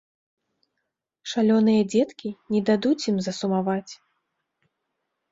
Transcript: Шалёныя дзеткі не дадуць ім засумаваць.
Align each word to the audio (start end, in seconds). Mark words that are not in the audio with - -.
Шалёныя 1.33 1.81
дзеткі 1.91 2.29
не 2.55 2.61
дадуць 2.69 3.07
ім 3.11 3.17
засумаваць. 3.27 3.93